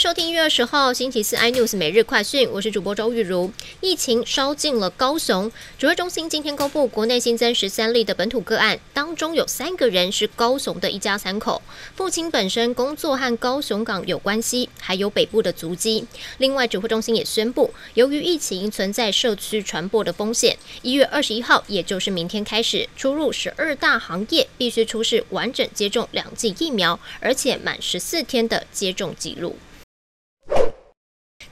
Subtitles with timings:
[0.00, 3.52] 收听一月二十号星期四 iNews 每日快讯，我是主播周玉如。
[3.82, 11.60] 疫情烧进了高雄，指挥中心今天公布国内新增十三例的本土个案，当中有三个人是高雄的一家三口，
[11.94, 16.06] 父亲本身工作和高雄港有关系，还有北部的足迹。
[16.38, 29.58] 另外，指挥中心也宣布，由于疫情存在社区传播的风险，一月二十一号，也就是明天开始，出入十二大行业必须出示完整接种两剂疫苗，而且满十四天的接种记录。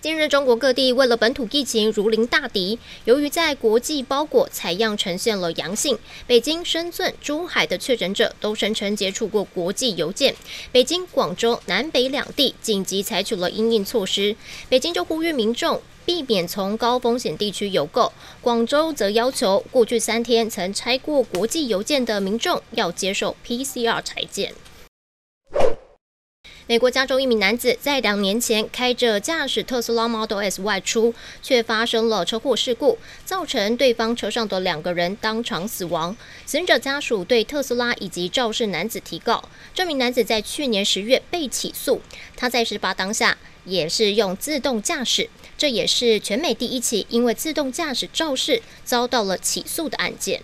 [0.01, 10.37] 近日，中国各地为了本土疫情如临大敌，由于在国际包裹采样呈现了阳性，北京、深圳、珠海的确诊者都声称接触过国际邮件。
[10.71, 14.37] 北京、广州、南北两地紧急采取了应应措施。
[14.69, 24.55] 北京就呼吁民众避免从高风险地区邮购，广州则要求过去三天曾拆过国际邮件的民众要接受 PCR 裁剪。
[26.69, 36.15] 美国加州一名男子在两年前开着驾驶特斯拉 Model S 外出，却发生了车祸事故，造成对方车上的两个人当场死亡。
[36.45, 39.43] 死者家属对特斯拉以及肇事男子提告。
[39.73, 42.03] 这名男子在去年十月被起诉，
[42.37, 50.43] 他在事发当下也是用自动驾驶，这也是全美第一起因为自动驾驶肇事遭到了起诉的案件。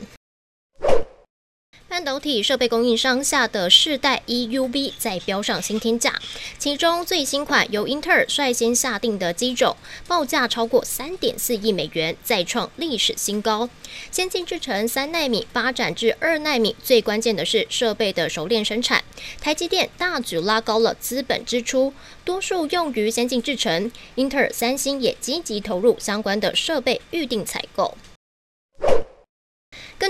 [1.95, 6.13] 半导体设备供应商下的世代 EUV 在标上新天价，
[6.59, 9.77] 其中最新款由英特尔率先下定的机种，
[10.09, 13.71] 报价超过三点四亿美元，再创历史新高。
[14.11, 19.05] 先进制程三纳米发展至二纳米，最关键的是设备的熟练生产。
[19.41, 23.93] 台积电大举拉高了资本支出，多数用于先进制程。
[24.17, 27.97] 英特尔、三星也积极投入相关的设备预定采购。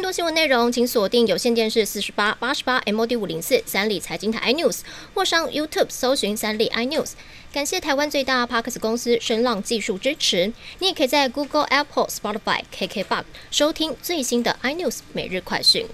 [0.05, 4.81] 更多新闻内容，请锁定有线电视四十八八十八 MOD 五零四三立财经台 iNews，
[5.15, 7.13] 或上 YouTube 搜寻三立 iNews。
[7.51, 10.53] 感谢台湾最大 Parkes 公司声浪技术支持。
[10.81, 15.87] 你也可以在 Google、Apple、Spotify、KKBox 收听最新的 iNews 每日快讯。